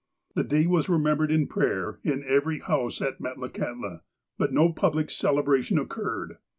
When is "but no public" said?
4.35-5.11